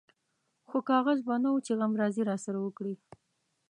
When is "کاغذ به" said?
0.89-1.35